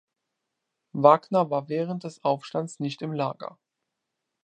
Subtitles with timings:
[0.93, 3.59] Wagner war während des Aufstands nicht im Lager.